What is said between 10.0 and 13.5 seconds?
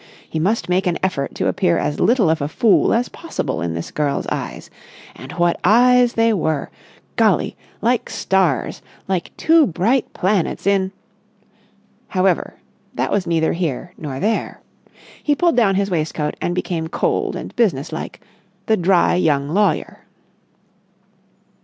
planets in.... However, that was